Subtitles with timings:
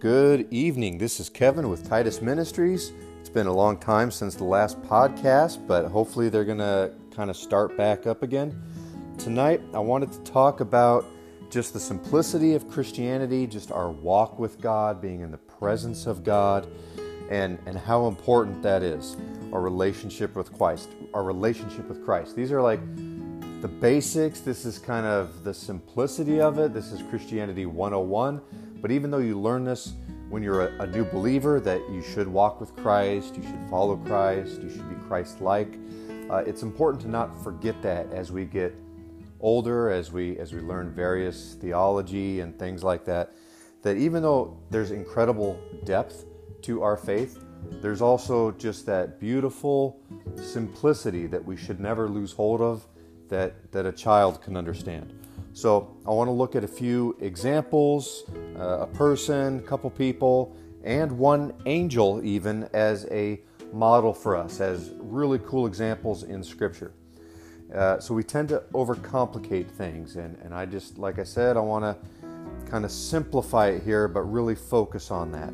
[0.00, 0.96] Good evening.
[0.96, 2.92] This is Kevin with Titus Ministries.
[3.18, 7.30] It's been a long time since the last podcast, but hopefully they're going to kind
[7.30, 8.62] of start back up again.
[9.18, 11.04] Tonight, I wanted to talk about
[11.50, 16.22] just the simplicity of Christianity, just our walk with God, being in the presence of
[16.22, 16.68] God,
[17.28, 19.16] and, and how important that is.
[19.52, 22.36] Our relationship with Christ, our relationship with Christ.
[22.36, 22.78] These are like
[23.62, 24.38] the basics.
[24.38, 26.72] This is kind of the simplicity of it.
[26.72, 28.40] This is Christianity 101.
[28.80, 29.94] But even though you learn this
[30.28, 33.96] when you're a, a new believer, that you should walk with Christ, you should follow
[33.96, 35.78] Christ, you should be Christ like,
[36.30, 38.74] uh, it's important to not forget that as we get
[39.40, 43.32] older, as we, as we learn various theology and things like that.
[43.82, 46.26] That even though there's incredible depth
[46.62, 47.42] to our faith,
[47.80, 50.00] there's also just that beautiful
[50.36, 52.86] simplicity that we should never lose hold of
[53.28, 55.12] that, that a child can understand.
[55.52, 58.24] So I want to look at a few examples,
[58.56, 63.40] uh, a person, a couple people, and one angel even as a
[63.72, 66.92] model for us, as really cool examples in Scripture.
[67.74, 71.60] Uh, so we tend to overcomplicate things, and, and I just, like I said, I
[71.60, 71.96] want to
[72.70, 75.52] kind of simplify it here, but really focus on that.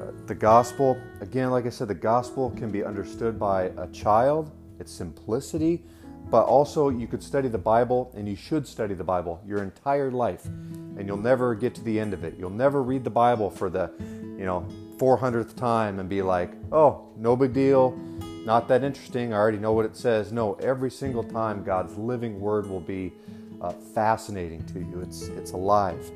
[0.00, 4.50] Uh, the gospel, again, like I said, the gospel can be understood by a child,
[4.78, 5.84] its simplicity,
[6.30, 10.10] but also, you could study the Bible, and you should study the Bible your entire
[10.10, 12.34] life, and you'll never get to the end of it.
[12.38, 14.66] You'll never read the Bible for the, you know,
[14.98, 17.96] 400th time and be like, oh, no big deal,
[18.44, 20.32] not that interesting, I already know what it says.
[20.32, 23.12] No, every single time God's living word will be
[23.60, 25.00] uh, fascinating to you.
[25.00, 26.10] It's, it's alive.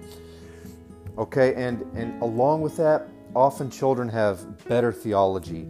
[1.19, 5.69] Okay, and, and along with that, often children have better theology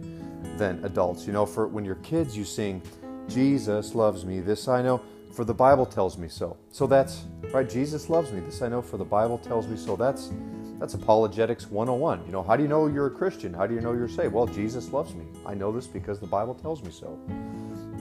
[0.57, 1.25] than adults.
[1.27, 2.81] You know, for when you're kids, you sing,
[3.27, 4.39] Jesus loves me.
[4.39, 6.57] This I know, for the Bible tells me so.
[6.71, 7.69] So that's right.
[7.69, 8.39] Jesus loves me.
[8.41, 9.95] This I know, for the Bible tells me so.
[9.95, 10.31] That's
[10.79, 12.25] that's apologetics 101.
[12.25, 13.53] You know, how do you know you're a Christian?
[13.53, 14.33] How do you know you're saved?
[14.33, 15.25] Well, Jesus loves me.
[15.45, 17.17] I know this because the Bible tells me so.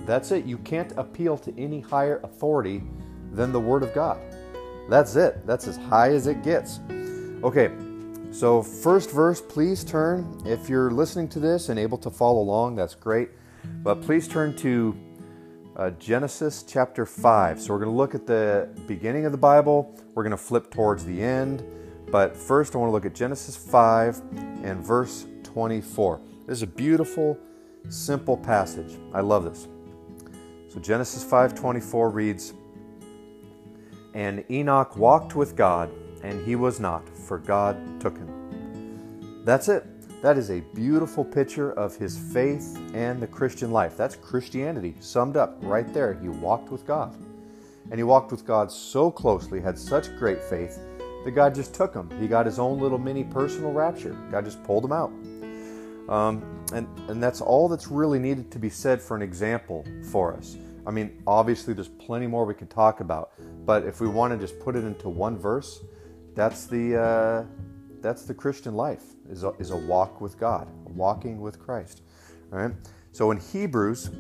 [0.04, 0.44] That's it.
[0.44, 2.82] You can't appeal to any higher authority
[3.32, 4.20] than the Word of God.
[4.88, 5.46] That's it.
[5.46, 6.80] That's as high as it gets.
[7.44, 7.70] Okay,
[8.32, 10.42] so first verse, please turn.
[10.44, 13.30] If you're listening to this and able to follow along, that's great.
[13.82, 14.96] But please turn to
[15.76, 17.60] uh, Genesis chapter 5.
[17.60, 20.70] So we're going to look at the beginning of the Bible, we're going to flip
[20.70, 21.64] towards the end.
[22.10, 24.20] But first, I want to look at Genesis 5
[24.64, 26.20] and verse 24.
[26.46, 27.38] This is a beautiful,
[27.88, 28.98] simple passage.
[29.14, 29.66] I love this.
[30.68, 32.54] So Genesis 5:24 reads,
[34.14, 35.90] "And Enoch walked with God,
[36.22, 39.84] and he was not, for God took him." That's it.
[40.22, 43.96] That is a beautiful picture of his faith and the Christian life.
[43.96, 46.14] That's Christianity summed up right there.
[46.14, 47.16] He walked with God.
[47.90, 50.78] And he walked with God so closely, had such great faith,
[51.24, 52.08] that God just took him.
[52.20, 54.16] He got his own little mini personal rapture.
[54.30, 55.10] God just pulled him out.
[56.08, 60.34] Um, and, and that's all that's really needed to be said for an example for
[60.34, 60.56] us.
[60.86, 63.32] I mean, obviously, there's plenty more we could talk about,
[63.66, 65.80] but if we want to just put it into one verse,
[66.34, 67.44] that's the, uh,
[68.02, 72.02] that's the Christian life is a, is a walk with God, walking with Christ.
[72.52, 72.74] All right.
[73.12, 74.10] So in Hebrews,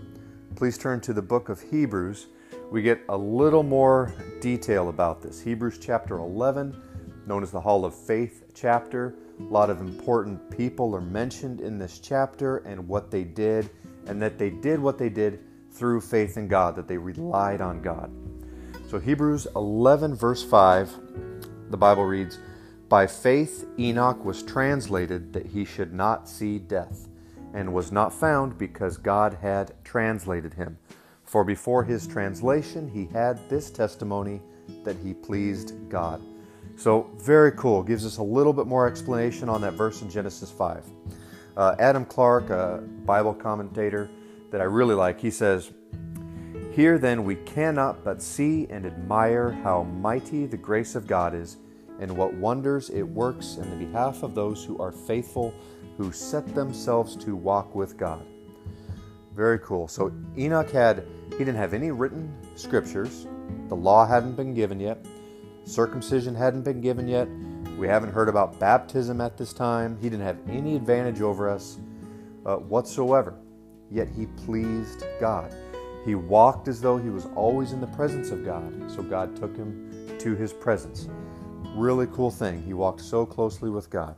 [0.54, 2.28] please turn to the book of Hebrews.
[2.70, 5.40] We get a little more detail about this.
[5.40, 6.80] Hebrews chapter 11,
[7.26, 9.14] known as the Hall of Faith chapter.
[9.40, 13.68] A lot of important people are mentioned in this chapter and what they did,
[14.06, 17.82] and that they did what they did through faith in God, that they relied on
[17.82, 18.10] God.
[18.88, 20.92] So Hebrews 11, verse 5,
[21.70, 22.38] the Bible reads,
[22.92, 27.08] by faith, Enoch was translated that he should not see death,
[27.54, 30.76] and was not found because God had translated him.
[31.24, 34.42] For before his translation, he had this testimony
[34.84, 36.20] that he pleased God.
[36.76, 37.82] So, very cool.
[37.82, 40.84] Gives us a little bit more explanation on that verse in Genesis 5.
[41.56, 44.10] Uh, Adam Clarke, a Bible commentator
[44.50, 45.70] that I really like, he says,
[46.72, 51.56] Here then we cannot but see and admire how mighty the grace of God is
[52.02, 55.54] and what wonders it works in the behalf of those who are faithful,
[55.96, 58.26] who set themselves to walk with God.
[59.32, 59.86] Very cool.
[59.86, 63.28] So Enoch had, he didn't have any written scriptures.
[63.68, 64.98] The law hadn't been given yet.
[65.64, 67.28] Circumcision hadn't been given yet.
[67.78, 69.96] We haven't heard about baptism at this time.
[70.02, 71.78] He didn't have any advantage over us
[72.44, 73.36] uh, whatsoever.
[73.92, 75.54] Yet he pleased God.
[76.04, 78.90] He walked as though he was always in the presence of God.
[78.90, 81.06] So God took him to his presence
[81.76, 82.62] really cool thing.
[82.62, 84.16] He walked so closely with God.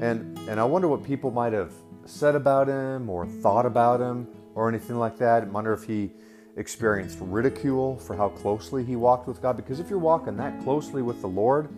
[0.00, 1.72] And and I wonder what people might have
[2.06, 5.42] said about him or thought about him or anything like that.
[5.44, 6.12] I wonder if he
[6.56, 11.02] experienced ridicule for how closely he walked with God because if you're walking that closely
[11.02, 11.68] with the Lord,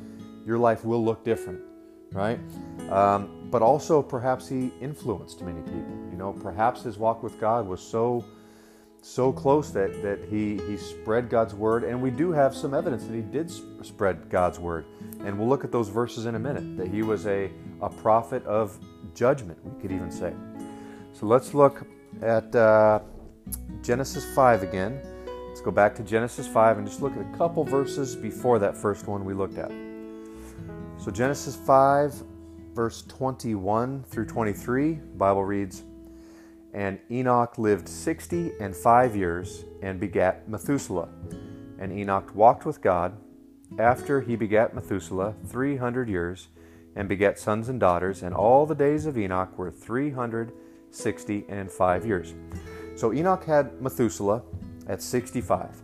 [0.47, 1.61] your life will look different.
[2.13, 2.41] right?
[2.91, 5.99] Um, but also perhaps he influenced many people.
[6.11, 8.25] You know, perhaps his walk with God was so
[9.03, 13.05] so close that, that he, he spread God's word, and we do have some evidence
[13.05, 13.51] that he did
[13.85, 14.85] spread God's word.
[15.25, 17.51] And we'll look at those verses in a minute, that he was a,
[17.81, 18.79] a prophet of
[19.15, 20.35] judgment, we could even say.
[21.13, 21.87] So let's look
[22.23, 23.01] at uh,
[23.83, 25.01] Genesis 5 again.
[25.49, 28.77] Let's go back to Genesis 5 and just look at a couple verses before that
[28.77, 29.71] first one we looked at.
[30.99, 32.23] So, Genesis 5,
[32.75, 35.83] verse 21 through 23, Bible reads,
[36.73, 41.09] And Enoch lived 60 and 5 years and begat Methuselah.
[41.79, 43.17] And Enoch walked with God
[43.79, 46.49] after he begat Methuselah 300 years
[46.97, 52.07] and begat sons and daughters, and all the days of Enoch were 360 and 5
[52.07, 52.35] years.
[52.97, 54.43] So Enoch had Methuselah
[54.89, 55.83] at 65.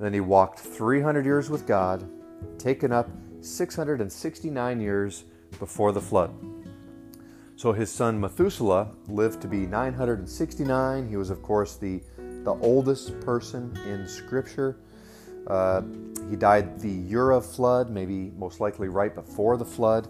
[0.00, 2.08] Then he walked 300 years with God,
[2.58, 3.08] taken up
[3.40, 5.24] 669 years
[5.58, 6.34] before the flood.
[7.56, 11.08] So his son Methuselah lived to be 969.
[11.08, 14.76] He was, of course, the, the oldest person in Scripture.
[15.46, 15.82] Uh,
[16.28, 20.08] he died the Ura flood, maybe most likely right before the flood.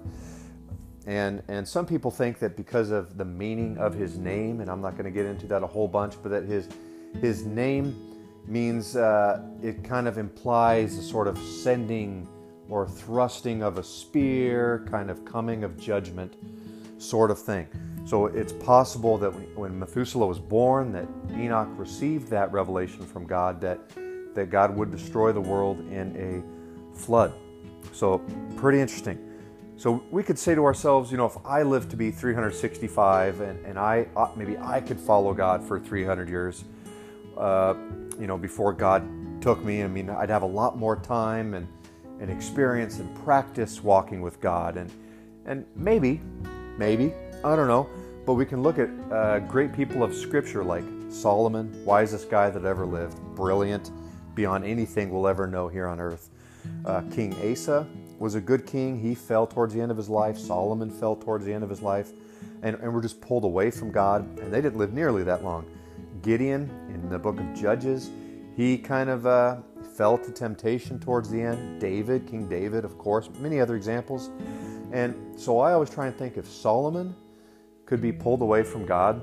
[1.07, 4.81] And, and some people think that because of the meaning of his name, and I'm
[4.81, 6.69] not going to get into that a whole bunch, but that his,
[7.21, 7.95] his name
[8.47, 12.27] means uh, it kind of implies a sort of sending
[12.71, 16.37] or thrusting of a spear, kind of coming of judgment
[16.99, 17.67] sort of thing.
[18.05, 23.61] So it's possible that when Methuselah was born, that Enoch received that revelation from God
[23.63, 23.81] that,
[24.35, 27.33] that God would destroy the world in a flood.
[27.93, 28.19] So
[28.57, 29.19] pretty interesting.
[29.77, 33.67] So we could say to ourselves, you know, if I live to be 365 and,
[33.67, 36.65] and I uh, maybe I could follow God for 300 years,
[37.37, 37.75] uh,
[38.21, 39.03] you know, before God
[39.41, 39.83] took me.
[39.83, 41.67] I mean, I'd have a lot more time and,
[42.21, 44.77] and experience and practice walking with God.
[44.77, 44.91] And,
[45.45, 46.21] and maybe,
[46.79, 47.13] maybe,
[47.45, 47.89] I don't know,
[48.27, 52.65] but we can look at uh, great people of Scripture like Solomon, wisest guy that
[52.65, 53.91] ever lived, brilliant,
[54.35, 56.31] beyond anything we'll ever know here on earth.
[56.85, 57.87] Uh, king Asa,
[58.19, 58.99] was a good king.
[58.99, 60.39] He fell towards the end of his life.
[60.39, 62.11] Solomon fell towards the end of his life.
[62.63, 64.23] And, and were just pulled away from God.
[64.39, 65.67] And they didn't live nearly that long.
[66.23, 68.11] Gideon, in the book of Judges,
[68.57, 69.59] he kind of uh,
[69.97, 71.81] fell to temptation towards the end.
[71.81, 74.31] David, King David, of course, many other examples.
[74.95, 77.17] And so I always try and think if Solomon
[77.85, 79.21] could be pulled away from God,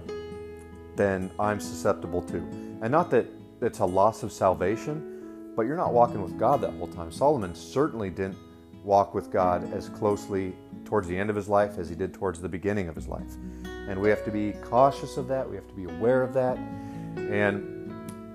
[0.97, 2.45] then I'm susceptible too.
[2.81, 3.25] And not that
[3.62, 7.09] it's a loss of salvation, but you're not walking with God that whole time.
[7.09, 8.38] Solomon certainly didn't
[8.83, 10.53] walk with God as closely
[10.83, 13.38] towards the end of his life as he did towards the beginning of his life.
[13.63, 15.50] And we have to be cautious of that.
[15.50, 16.57] We have to be aware of that
[17.18, 17.77] and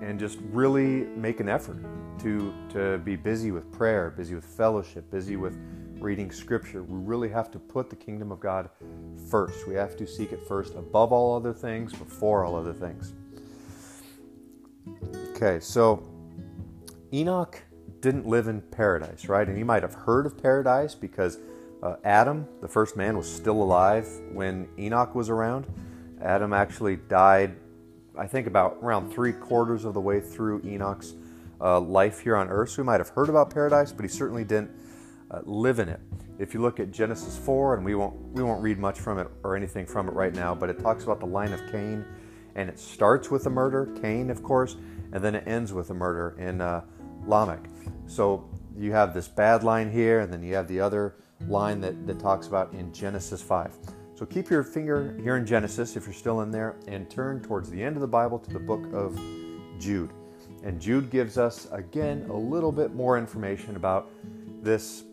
[0.03, 1.85] and just really make an effort
[2.21, 5.59] to to be busy with prayer, busy with fellowship, busy with
[6.01, 6.83] reading scripture.
[6.83, 8.69] We really have to put the kingdom of God
[9.31, 9.67] first.
[9.67, 13.15] We have to seek it first above all other things, before all other things.
[15.35, 16.07] Okay, so
[17.13, 17.63] Enoch
[18.01, 19.49] didn't live in paradise, right?
[19.49, 21.39] And you might have heard of paradise because
[21.83, 25.67] uh, Adam, the first man, was still alive when Enoch was around.
[26.23, 27.57] Adam actually died,
[28.17, 31.15] I think, about around three quarters of the way through Enoch's
[31.61, 32.71] uh, life here on earth.
[32.71, 34.71] So we might have heard about paradise, but he certainly didn't
[35.31, 36.01] uh, live in it.
[36.39, 39.29] If you look at Genesis 4, and we won't we won't read much from it
[39.43, 42.05] or anything from it right now, but it talks about the line of Cain,
[42.55, 44.77] and it starts with a murder, Cain, of course,
[45.13, 46.83] and then it ends with a murder in uh,
[47.27, 47.65] Lamech.
[48.07, 51.17] So you have this bad line here, and then you have the other
[51.49, 53.77] line that, that talks about in Genesis 5.
[54.15, 57.69] So keep your finger here in Genesis if you're still in there and turn towards
[57.71, 59.19] the end of the Bible to the book of
[59.79, 60.11] Jude.
[60.63, 64.11] And Jude gives us, again, a little bit more information about
[64.63, 65.05] this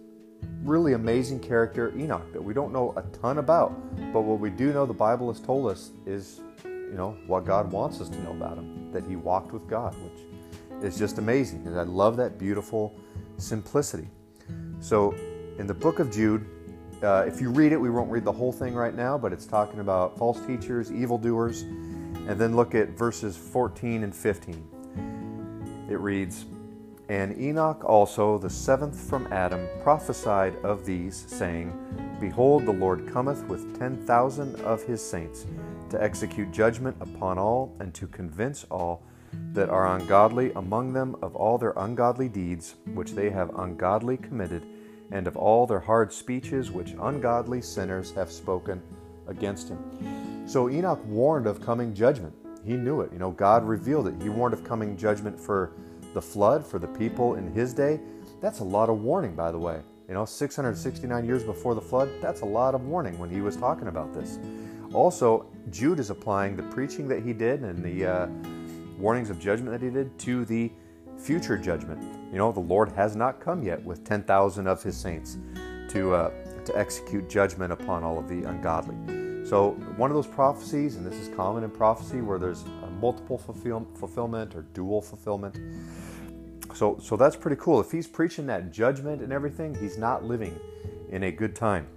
[0.63, 3.71] really amazing character, Enoch, that we don't know a ton about.
[4.13, 7.71] But what we do know the Bible has told us is, you know, what God
[7.71, 11.65] wants us to know about him, that he walked with God, which is just amazing.
[11.67, 12.95] And I love that beautiful
[13.37, 14.07] simplicity.
[14.79, 15.13] So,
[15.57, 16.45] in the book of Jude,
[17.03, 19.45] uh, if you read it, we won't read the whole thing right now, but it's
[19.45, 25.87] talking about false teachers, evildoers, and then look at verses 14 and 15.
[25.89, 26.45] It reads,
[27.09, 31.73] And Enoch also, the seventh from Adam, prophesied of these, saying,
[32.19, 35.45] Behold, the Lord cometh with ten thousand of his saints
[35.89, 39.03] to execute judgment upon all and to convince all
[39.51, 44.63] that are ungodly among them of all their ungodly deeds which they have ungodly committed,
[45.11, 48.81] and of all their hard speeches which ungodly sinners have spoken
[49.27, 50.47] against him.
[50.47, 52.33] So Enoch warned of coming judgment.
[52.65, 53.11] He knew it.
[53.11, 54.15] You know, God revealed it.
[54.21, 55.73] He warned of coming judgment for
[56.13, 57.99] the flood, for the people in his day.
[58.41, 59.81] That's a lot of warning, by the way.
[60.07, 63.55] You know, 669 years before the flood, that's a lot of warning when he was
[63.55, 64.37] talking about this.
[64.93, 68.27] Also, Jude is applying the preaching that he did and the uh,
[68.97, 70.71] warnings of judgment that he did to the
[71.17, 72.01] future judgment.
[72.31, 75.37] You know, the Lord has not come yet with 10,000 of his saints
[75.89, 76.31] to, uh,
[76.65, 78.95] to execute judgment upon all of the ungodly.
[79.45, 82.63] So, one of those prophecies, and this is common in prophecy where there's
[83.03, 85.57] multiple fulfill, fulfillment or dual fulfillment.
[86.73, 87.79] So, so that's pretty cool.
[87.79, 90.59] If he's preaching that judgment and everything, he's not living
[91.09, 91.87] in a good time.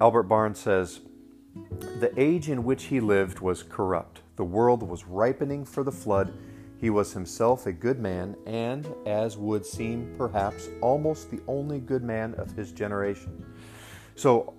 [0.00, 1.00] Albert Barnes says,
[2.00, 4.20] The age in which he lived was corrupt.
[4.36, 6.32] The world was ripening for the flood.
[6.78, 12.02] He was himself a good man, and, as would seem perhaps, almost the only good
[12.02, 13.46] man of his generation.
[14.14, 14.52] So,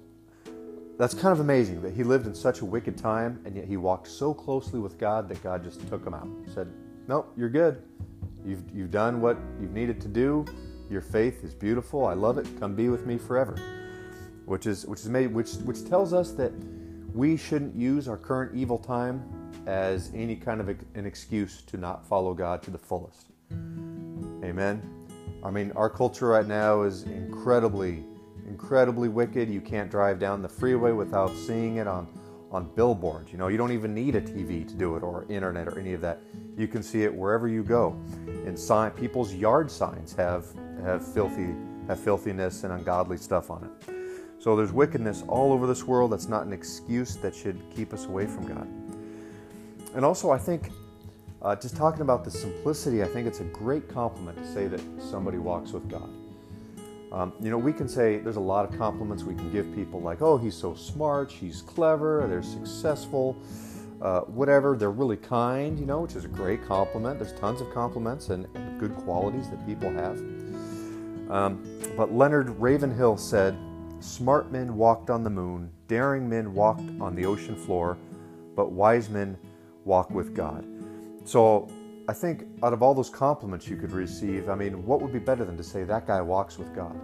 [0.97, 3.77] that's kind of amazing that he lived in such a wicked time, and yet he
[3.77, 6.27] walked so closely with God that God just took him out.
[6.51, 6.73] Said,
[7.07, 7.83] Nope, you're good.
[8.47, 10.45] You've, you've done what you've needed to do.
[10.89, 12.05] Your faith is beautiful.
[12.05, 12.47] I love it.
[12.59, 13.57] Come be with me forever.
[14.45, 16.53] Which is which is made which which tells us that
[17.13, 22.07] we shouldn't use our current evil time as any kind of an excuse to not
[22.07, 23.27] follow God to the fullest.
[23.51, 24.81] Amen.
[25.43, 28.05] I mean, our culture right now is incredibly,
[28.47, 29.49] incredibly wicked.
[29.49, 32.07] You can't drive down the freeway without seeing it on
[32.51, 33.31] on billboards.
[33.31, 35.93] You know, you don't even need a TV to do it or internet or any
[35.93, 36.21] of that.
[36.57, 37.99] You can see it wherever you go.
[38.45, 40.45] And sign people's yard signs have
[40.83, 41.55] have filthy
[41.87, 43.93] have filthiness and ungodly stuff on it.
[44.39, 46.11] So there's wickedness all over this world.
[46.11, 48.67] That's not an excuse that should keep us away from God.
[49.95, 50.69] And also, I think
[51.41, 54.81] uh, just talking about the simplicity, I think it's a great compliment to say that
[54.99, 56.09] somebody walks with God.
[57.11, 60.01] Um, you know, we can say there's a lot of compliments we can give people,
[60.01, 63.37] like, oh, he's so smart, she's clever, they're successful,
[64.01, 64.75] uh, whatever.
[64.75, 67.19] They're really kind, you know, which is a great compliment.
[67.19, 70.17] There's tons of compliments and, and good qualities that people have.
[71.29, 71.63] Um,
[71.95, 73.57] but Leonard Ravenhill said,
[73.99, 77.97] Smart men walked on the moon, daring men walked on the ocean floor,
[78.55, 79.37] but wise men
[79.85, 80.65] walk with God.
[81.25, 81.67] So
[82.09, 85.19] I think out of all those compliments you could receive, I mean, what would be
[85.19, 86.95] better than to say that guy walks with God?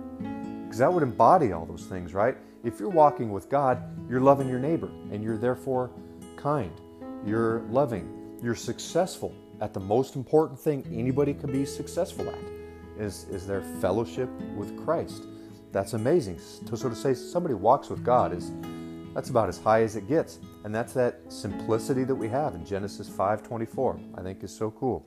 [0.64, 2.38] Because that would embody all those things, right?
[2.64, 5.92] If you're walking with God, you're loving your neighbor and you're therefore
[6.38, 6.72] kind.
[7.26, 8.38] You're loving.
[8.42, 12.40] You're successful at the most important thing anybody can be successful at
[12.98, 15.24] is, is their fellowship with Christ.
[15.74, 16.40] That's amazing.
[16.40, 18.52] So, to say somebody walks with God is
[19.14, 20.40] that's about as high as it gets.
[20.64, 24.00] And that's that simplicity that we have in Genesis 5:24.
[24.16, 25.06] I think is so cool.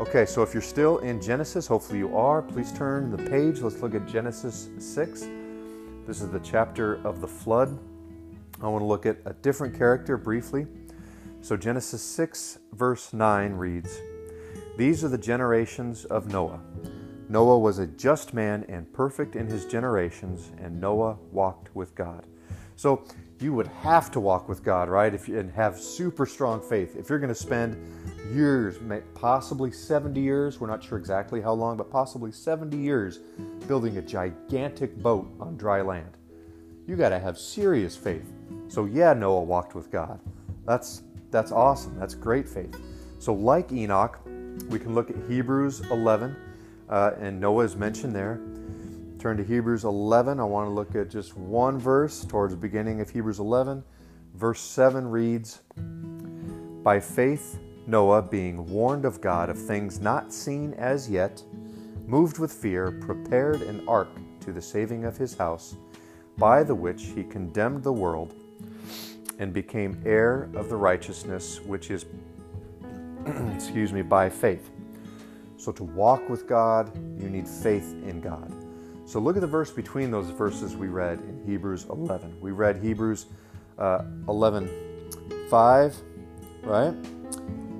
[0.00, 3.60] Okay, so if you're still in Genesis, hopefully you are, please turn the page.
[3.60, 5.28] Let's look at Genesis 6.
[6.06, 7.78] This is the chapter of the flood.
[8.60, 10.66] I want to look at a different character briefly.
[11.42, 14.00] So Genesis 6 verse 9 reads,
[14.76, 16.60] These are the generations of Noah.
[17.28, 22.26] Noah was a just man and perfect in his generations, and Noah walked with God.
[22.76, 23.04] So
[23.40, 25.12] you would have to walk with God, right?
[25.12, 26.96] If you, and have super strong faith.
[26.96, 27.76] If you're going to spend
[28.32, 28.78] years,
[29.14, 33.18] possibly 70 years, we're not sure exactly how long, but possibly 70 years
[33.66, 36.16] building a gigantic boat on dry land.
[36.86, 38.32] You got to have serious faith.
[38.68, 40.20] So yeah, Noah walked with God.
[40.66, 41.98] That's that's awesome.
[41.98, 42.80] That's great faith.
[43.18, 44.20] So like Enoch,
[44.68, 46.36] we can look at Hebrews 11,
[46.88, 48.40] uh, and Noah is mentioned there.
[49.24, 50.38] Turn to Hebrews 11.
[50.38, 53.82] I want to look at just one verse towards the beginning of Hebrews 11.
[54.34, 55.62] Verse 7 reads
[56.82, 61.42] By faith, Noah, being warned of God of things not seen as yet,
[62.06, 65.74] moved with fear, prepared an ark to the saving of his house,
[66.36, 68.34] by the which he condemned the world
[69.38, 72.04] and became heir of the righteousness which is
[73.54, 74.70] excuse me by faith.
[75.56, 78.63] So to walk with God, you need faith in God.
[79.06, 82.40] So look at the verse between those verses we read in Hebrews 11.
[82.40, 83.26] We read Hebrews
[83.78, 84.70] uh, 11
[85.50, 85.96] 5,
[86.62, 86.94] right?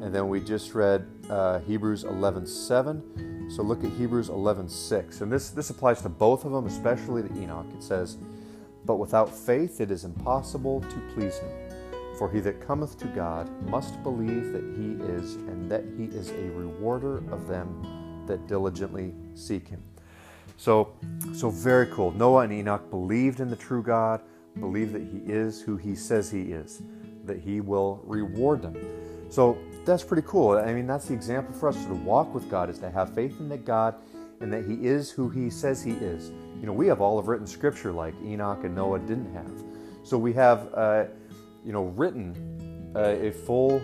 [0.03, 3.51] And then we just read uh, Hebrews 11 7.
[3.51, 5.21] So look at Hebrews 11 6.
[5.23, 7.67] And this, this applies to both of them, especially to Enoch.
[7.75, 8.19] It says,
[8.85, 11.51] But without faith it is impossible to please him.
[12.19, 16.31] For he that cometh to God must believe that he is, and that he is
[16.31, 19.83] a rewarder of them that diligently seek him.
[20.57, 20.93] So,
[21.35, 22.13] so very cool.
[22.13, 24.21] Noah and Enoch believed in the true God,
[24.61, 26.83] believed that He is who He says He is,
[27.25, 28.77] that He will reward them.
[29.31, 30.57] So that's pretty cool.
[30.57, 33.41] I mean, that's the example for us to walk with God is to have faith
[33.41, 33.97] in that God
[34.41, 36.31] and that He is who He says He is.
[36.61, 39.53] You know, we have all of written Scripture like Enoch and Noah didn't have.
[40.05, 41.05] So we have, uh,
[41.65, 43.83] you know, written uh, a full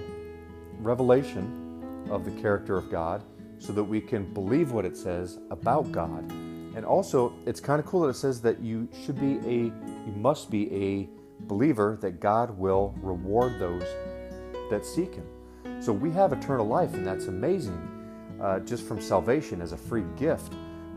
[0.78, 3.22] revelation of the character of God
[3.58, 6.30] so that we can believe what it says about God
[6.74, 10.12] And also, it's kind of cool that it says that you should be a, you
[10.16, 11.08] must be a
[11.46, 13.84] believer that God will reward those
[14.70, 15.26] that seek Him.
[15.80, 18.00] So we have eternal life, and that's amazing
[18.40, 20.52] uh, just from salvation as a free gift.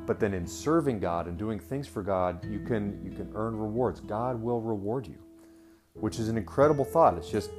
[0.06, 3.58] But then in serving God and doing things for God, you can you can earn
[3.58, 4.02] rewards.
[4.02, 5.18] God will reward you,
[5.94, 7.18] which is an incredible thought.
[7.18, 7.52] It's just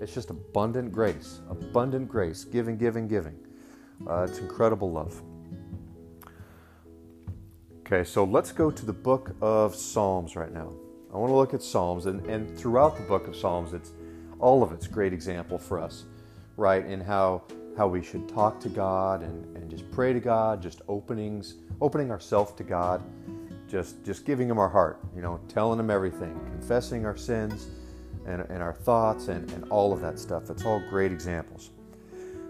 [0.00, 3.38] it's just abundant grace, abundant grace, giving, giving, giving.
[4.04, 5.22] Uh, it's incredible love.
[7.92, 10.72] Okay, so let's go to the book of Psalms right now.
[11.12, 13.92] I want to look at Psalms, and, and throughout the book of Psalms, it's
[14.38, 16.04] all of it's great example for us,
[16.56, 16.86] right?
[16.86, 17.42] In how
[17.76, 22.10] how we should talk to God and, and just pray to God, just openings, opening
[22.10, 23.02] ourselves to God,
[23.68, 27.66] just just giving Him our heart, you know, telling Him everything, confessing our sins
[28.24, 30.48] and, and our thoughts and, and all of that stuff.
[30.48, 31.68] It's all great examples.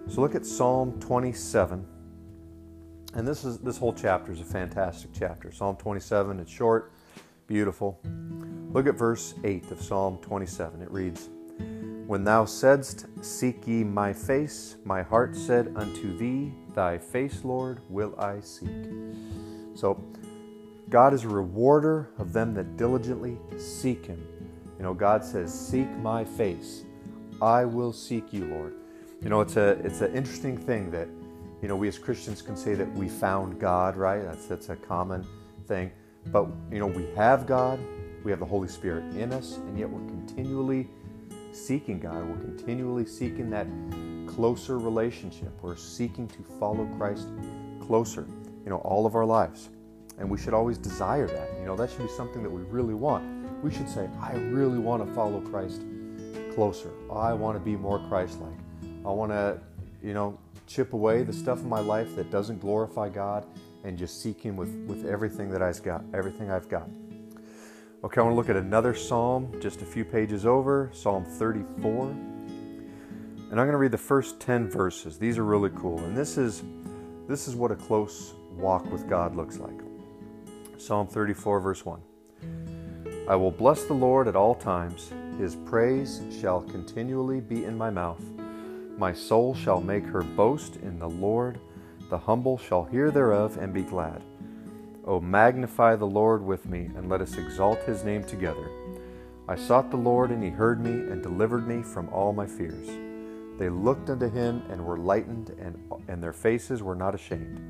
[0.06, 1.84] So look at Psalm 27.
[3.14, 5.52] And this is this whole chapter is a fantastic chapter.
[5.52, 6.92] Psalm 27, it's short,
[7.46, 8.00] beautiful.
[8.72, 10.80] Look at verse 8 of Psalm 27.
[10.80, 11.28] It reads,
[12.06, 17.80] When thou saidst, Seek ye my face, my heart said unto thee, Thy face, Lord,
[17.90, 18.70] will I seek.
[19.74, 20.02] So
[20.88, 24.26] God is a rewarder of them that diligently seek him.
[24.78, 26.84] You know, God says, "Seek my face.
[27.40, 28.74] I will seek you, Lord."
[29.22, 31.08] You know, it's a it's an interesting thing that
[31.62, 34.22] you know we as Christians can say that we found God, right?
[34.22, 35.26] That's that's a common
[35.66, 35.90] thing.
[36.26, 37.80] But you know, we have God,
[38.24, 40.88] we have the Holy Spirit in us, and yet we're continually
[41.52, 42.28] seeking God.
[42.28, 43.66] We're continually seeking that
[44.26, 45.52] closer relationship.
[45.62, 47.28] We're seeking to follow Christ
[47.80, 48.26] closer,
[48.64, 49.70] you know, all of our lives.
[50.18, 51.48] And we should always desire that.
[51.58, 54.78] You know, that should be something that we really want we should say, I really
[54.78, 55.82] want to follow Christ
[56.54, 56.90] closer.
[57.10, 58.58] I want to be more Christ like.
[59.06, 59.58] I want to,
[60.02, 63.46] you know, chip away the stuff in my life that doesn't glorify God
[63.84, 66.88] and just seek Him with, with everything that I've got, everything I've got.
[68.04, 72.08] Okay, I want to look at another psalm just a few pages over, Psalm 34.
[73.52, 75.18] And I'm going to read the first 10 verses.
[75.18, 75.98] These are really cool.
[76.00, 76.62] And this is
[77.28, 79.78] this is what a close walk with God looks like.
[80.78, 82.00] Psalm 34 verse 1.
[83.28, 85.12] I will bless the Lord at all times.
[85.38, 88.20] His praise shall continually be in my mouth.
[88.98, 91.58] My soul shall make her boast in the Lord.
[92.10, 94.22] The humble shall hear thereof and be glad.
[95.04, 98.70] O magnify the Lord with me, and let us exalt his name together.
[99.48, 102.88] I sought the Lord, and he heard me and delivered me from all my fears.
[103.58, 105.76] They looked unto him and were lightened, and,
[106.06, 107.60] and their faces were not ashamed.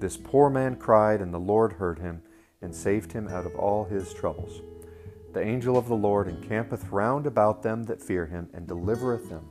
[0.00, 2.22] This poor man cried, and the Lord heard him
[2.62, 4.62] and saved him out of all his troubles.
[5.32, 9.44] The angel of the Lord encampeth round about them that fear him, and delivereth them.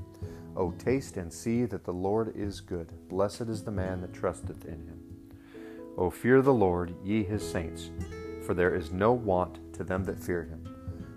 [0.56, 2.92] O taste and see that the Lord is good.
[3.08, 5.00] Blessed is the man that trusteth in him.
[5.98, 7.90] O fear the Lord, ye his saints,
[8.46, 10.68] for there is no want to them that fear him.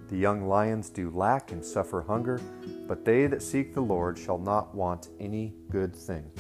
[0.08, 2.40] The young lions do lack and suffer hunger,
[2.86, 6.30] but they that seek the Lord shall not want any good thing.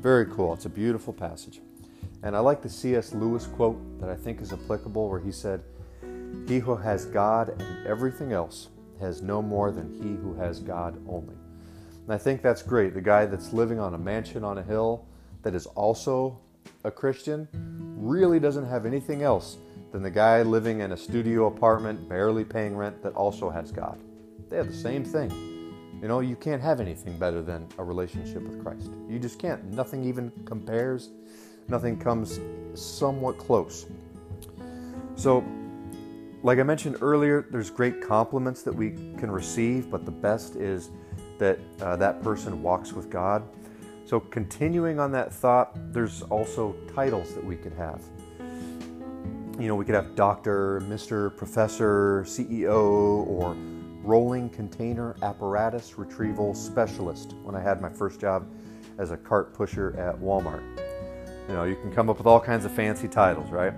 [0.00, 0.54] Very cool.
[0.54, 1.60] It's a beautiful passage.
[2.22, 3.12] And I like the C.S.
[3.12, 5.62] Lewis quote that I think is applicable, where he said,
[6.46, 8.68] he who has God and everything else
[9.00, 11.36] has no more than he who has God only.
[12.04, 12.94] And I think that's great.
[12.94, 15.06] The guy that's living on a mansion on a hill
[15.42, 16.38] that is also
[16.84, 17.48] a Christian
[17.96, 19.58] really doesn't have anything else
[19.92, 23.98] than the guy living in a studio apartment, barely paying rent, that also has God.
[24.48, 25.30] They have the same thing.
[26.00, 28.90] You know, you can't have anything better than a relationship with Christ.
[29.08, 29.62] You just can't.
[29.72, 31.10] Nothing even compares,
[31.68, 32.40] nothing comes
[32.74, 33.86] somewhat close.
[35.14, 35.44] So,
[36.42, 40.90] like I mentioned earlier, there's great compliments that we can receive, but the best is
[41.42, 43.42] that uh, that person walks with God.
[44.04, 48.00] So, continuing on that thought, there's also titles that we could have.
[49.58, 53.56] You know, we could have Doctor, Mr., Professor, CEO, or
[54.02, 58.48] Rolling Container Apparatus Retrieval Specialist when I had my first job
[58.98, 60.62] as a cart pusher at Walmart.
[61.48, 63.74] You know, you can come up with all kinds of fancy titles, right?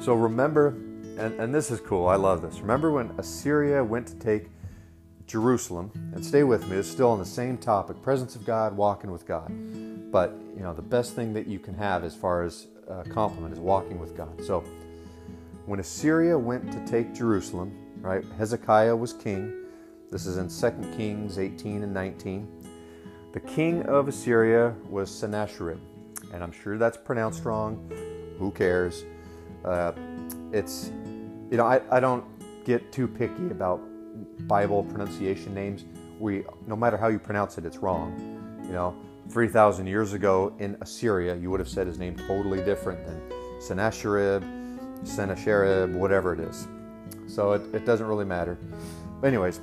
[0.00, 0.76] So, remember
[1.18, 2.06] and, and this is cool.
[2.06, 2.60] I love this.
[2.60, 4.50] Remember when Assyria went to take
[5.28, 5.92] Jerusalem?
[6.14, 6.76] And stay with me.
[6.76, 9.52] It's still on the same topic: presence of God, walking with God.
[10.10, 13.52] But you know, the best thing that you can have as far as a compliment
[13.52, 14.42] is walking with God.
[14.44, 14.64] So,
[15.66, 18.24] when Assyria went to take Jerusalem, right?
[18.38, 19.54] Hezekiah was king.
[20.10, 22.48] This is in 2 Kings 18 and 19.
[23.32, 25.78] The king of Assyria was Sennacherib,
[26.32, 27.92] and I'm sure that's pronounced wrong.
[28.38, 29.04] Who cares?
[29.64, 29.92] Uh,
[30.52, 30.90] it's
[31.50, 32.24] you know, I, I don't
[32.64, 33.80] get too picky about
[34.46, 35.84] Bible pronunciation names.
[36.18, 38.60] We, no matter how you pronounce it, it's wrong.
[38.64, 38.94] You know,
[39.30, 43.20] 3,000 years ago in Assyria, you would have said his name totally different than
[43.60, 44.42] Sennacherib,
[45.04, 46.66] Sennacherib, whatever it is.
[47.26, 48.58] So it, it doesn't really matter.
[49.20, 49.60] But anyways,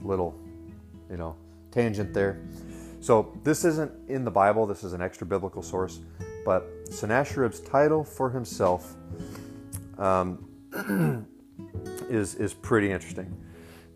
[0.00, 0.34] little,
[1.10, 1.36] you know,
[1.70, 2.40] tangent there.
[3.00, 4.66] So this isn't in the Bible.
[4.66, 6.00] This is an extra biblical source.
[6.44, 8.94] But Sennacherib's title for himself
[9.98, 10.46] um,
[12.08, 13.34] is is pretty interesting.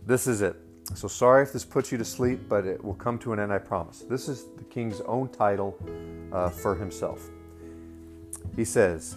[0.07, 0.55] This is it.
[0.95, 3.53] So sorry if this puts you to sleep, but it will come to an end,
[3.53, 4.05] I promise.
[4.09, 5.77] This is the king's own title
[6.33, 7.29] uh, for himself.
[8.55, 9.17] He says,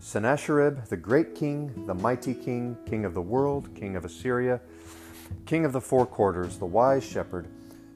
[0.00, 4.60] Sennacherib, the great king, the mighty king, king of the world, king of Assyria,
[5.46, 7.48] king of the four quarters, the wise shepherd,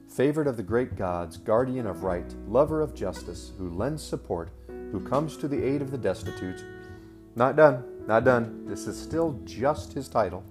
[0.07, 4.49] favored of the great gods, guardian of right, lover of justice, who lends support,
[4.91, 6.63] who comes to the aid of the destitute.
[7.35, 8.65] Not done, not done.
[8.65, 10.43] This is still just his title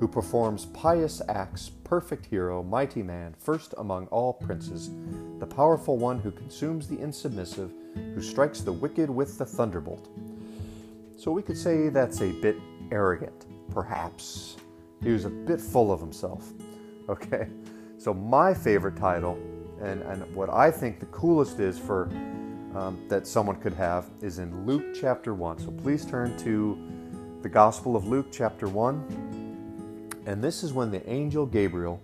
[0.00, 4.90] who performs pious acts, perfect hero, mighty man, first among all princes,
[5.38, 7.70] the powerful one who consumes the insubmissive,
[8.14, 10.08] who strikes the wicked with the thunderbolt.
[11.18, 12.56] So we could say that's a bit
[12.90, 14.56] arrogant, perhaps.
[15.02, 16.50] He was a bit full of himself.
[17.08, 17.48] Okay,
[17.98, 19.36] so my favorite title,
[19.82, 22.04] and, and what I think the coolest is for
[22.76, 25.58] um, that someone could have, is in Luke chapter 1.
[25.58, 26.78] So please turn to
[27.42, 29.39] the Gospel of Luke chapter 1
[30.26, 32.00] and this is when the angel Gabriel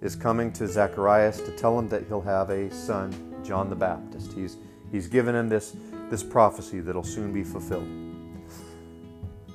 [0.00, 4.32] is coming to Zacharias to tell him that he'll have a son, John the Baptist.
[4.34, 4.58] He's,
[4.92, 5.74] he's given him this,
[6.10, 7.88] this prophecy that'll soon be fulfilled.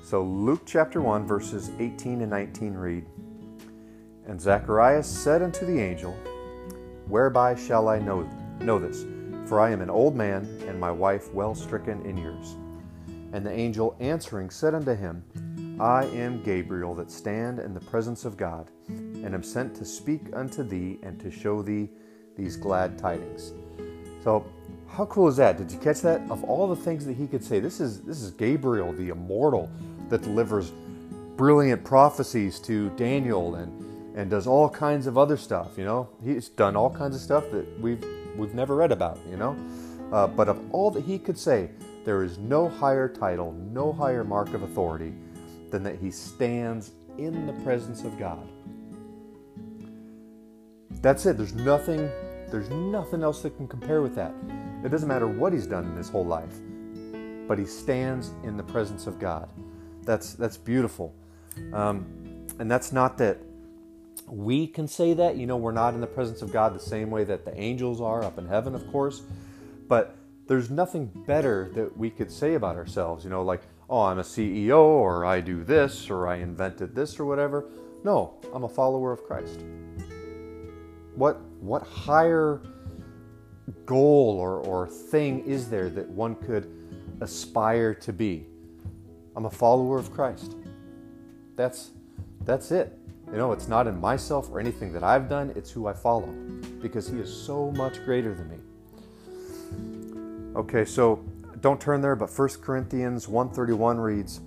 [0.03, 3.05] So, Luke chapter 1, verses 18 and 19 read
[4.25, 6.13] And Zacharias said unto the angel,
[7.07, 8.27] Whereby shall I know,
[8.59, 9.05] know this?
[9.47, 12.55] For I am an old man, and my wife well stricken in years.
[13.33, 15.23] And the angel answering said unto him,
[15.79, 20.21] I am Gabriel that stand in the presence of God, and am sent to speak
[20.33, 21.87] unto thee and to show thee
[22.35, 23.53] these glad tidings.
[24.21, 24.45] So,
[24.89, 25.57] how cool is that?
[25.57, 26.19] Did you catch that?
[26.29, 29.71] Of all the things that he could say, this is this is Gabriel, the immortal,
[30.09, 30.73] that delivers
[31.37, 35.77] brilliant prophecies to Daniel and and does all kinds of other stuff.
[35.77, 38.03] You know, he's done all kinds of stuff that we've
[38.35, 39.17] we've never read about.
[39.29, 39.55] You know,
[40.11, 41.69] uh, but of all that he could say,
[42.03, 45.13] there is no higher title, no higher mark of authority
[45.71, 48.47] than that he stands in the presence of God.
[51.01, 51.37] That's it.
[51.37, 52.09] There's nothing
[52.51, 54.33] there's nothing else that can compare with that.
[54.83, 56.53] It doesn't matter what he's done in his whole life,
[57.47, 59.49] but he stands in the presence of God.
[60.03, 61.13] That's that's beautiful,
[61.73, 62.07] um,
[62.57, 63.37] and that's not that
[64.27, 65.37] we can say that.
[65.37, 68.01] You know, we're not in the presence of God the same way that the angels
[68.01, 69.21] are up in heaven, of course,
[69.87, 70.15] but
[70.47, 73.23] there's nothing better that we could say about ourselves.
[73.23, 77.19] You know, like oh, I'm a CEO or I do this or I invented this
[77.19, 77.65] or whatever.
[78.03, 79.61] No, I'm a follower of Christ.
[81.15, 82.61] What, what higher
[83.85, 86.71] goal or, or thing is there that one could
[87.19, 88.45] aspire to be?
[89.35, 90.55] I'm a follower of Christ.
[91.55, 91.91] That's,
[92.45, 92.97] that's it.
[93.31, 96.27] You know, it's not in myself or anything that I've done, it's who I follow
[96.81, 98.57] because He is so much greater than me.
[100.55, 101.23] Okay, so
[101.61, 104.41] don't turn there, but 1 Corinthians 1:31 reads,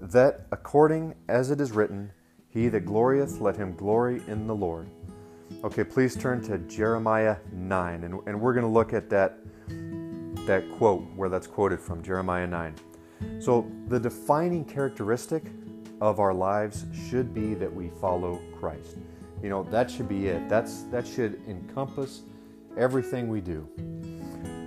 [0.00, 2.12] "That according as it is written,
[2.48, 4.88] he that glorieth, let him glory in the Lord."
[5.64, 9.38] Okay, please turn to Jeremiah 9, and, and we're going to look at that,
[10.46, 12.74] that quote, where that's quoted from, Jeremiah 9.
[13.40, 15.44] So, the defining characteristic
[16.00, 18.96] of our lives should be that we follow Christ.
[19.42, 20.48] You know, that should be it.
[20.48, 22.22] That's, that should encompass
[22.76, 23.68] everything we do.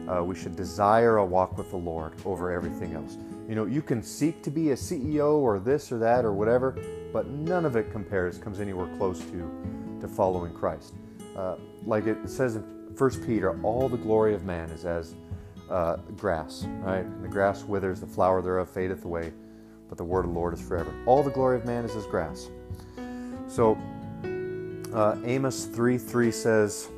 [0.07, 3.17] Uh, we should desire a walk with the Lord over everything else.
[3.47, 6.77] You know, you can seek to be a CEO or this or that or whatever,
[7.11, 10.93] but none of it compares, comes anywhere close to, to following Christ.
[11.35, 12.63] Uh, like it says in
[12.97, 15.15] 1 Peter, all the glory of man is as
[15.69, 17.03] uh, grass, right?
[17.21, 19.33] The grass withers, the flower thereof fadeth away,
[19.89, 20.93] but the word of the Lord is forever.
[21.05, 22.49] All the glory of man is as grass.
[23.47, 23.77] So,
[24.93, 26.89] uh, Amos 3 3 says,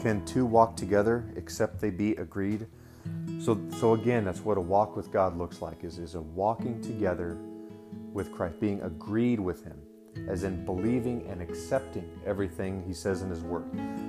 [0.00, 2.66] can two walk together except they be agreed?
[3.40, 6.80] So, so again, that's what a walk with God looks like is, is a walking
[6.80, 7.38] together
[8.12, 9.78] with Christ, being agreed with Him,
[10.28, 13.64] as in believing and accepting everything He says in His Word.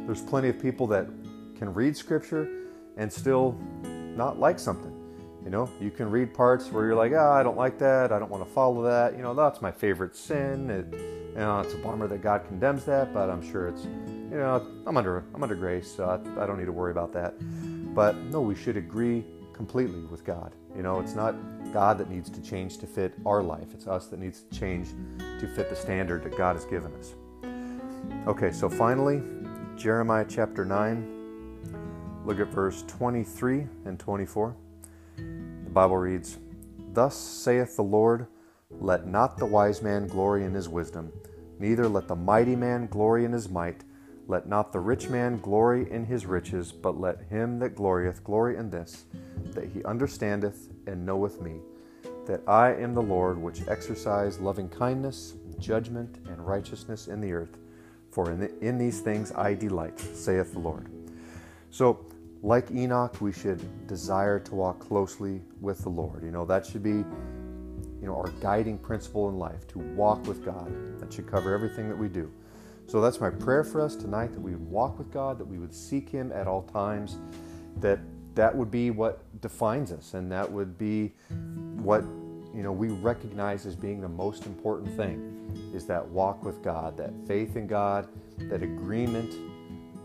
[0.07, 1.07] There's plenty of people that
[1.55, 2.49] can read Scripture
[2.97, 4.97] and still not like something.
[5.43, 8.11] You know, you can read parts where you're like, oh, I don't like that.
[8.11, 9.15] I don't want to follow that.
[9.15, 10.69] You know, that's my favorite sin.
[10.69, 13.87] It, you know, it's a bummer that God condemns that, but I'm sure it's
[14.31, 17.11] you know, I'm under I'm under grace, so I, I don't need to worry about
[17.13, 17.35] that.
[17.93, 20.53] But no, we should agree completely with God.
[20.73, 21.35] You know, it's not
[21.73, 23.73] God that needs to change to fit our life.
[23.73, 24.89] It's us that needs to change
[25.39, 27.13] to fit the standard that God has given us.
[28.25, 29.21] Okay, so finally,
[29.75, 34.55] Jeremiah chapter 9, look at verse 23 and 24.
[35.17, 35.23] The
[35.71, 36.37] The Bible reads,
[36.93, 38.27] Thus saith the Lord,
[38.69, 41.11] Let not the wise man glory in his wisdom,
[41.59, 43.83] neither let the mighty man glory in his might.
[44.27, 48.57] Let not the rich man glory in his riches, but let him that glorieth glory
[48.57, 49.05] in this,
[49.53, 51.59] that he understandeth and knoweth me,
[52.27, 57.57] that I am the Lord which exercise loving kindness, judgment, and righteousness in the earth.
[58.11, 60.89] For in, the, in these things I delight, saith the Lord.
[61.69, 62.05] So,
[62.43, 66.23] like Enoch, we should desire to walk closely with the Lord.
[66.23, 67.05] You know, that should be, you
[68.07, 70.99] know, our guiding principle in life, to walk with God.
[70.99, 72.31] That should cover everything that we do.
[72.91, 75.59] So that's my prayer for us tonight that we would walk with God, that we
[75.59, 77.19] would seek Him at all times,
[77.77, 77.99] that
[78.35, 81.13] that would be what defines us, and that would be
[81.75, 82.01] what
[82.53, 86.97] you know we recognize as being the most important thing is that walk with God,
[86.97, 88.09] that faith in God,
[88.49, 89.35] that agreement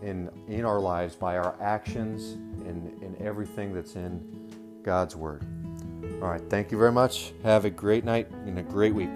[0.01, 5.43] in in our lives by our actions and in everything that's in God's Word.
[6.21, 7.33] All right, thank you very much.
[7.43, 9.09] Have a great night and a great week.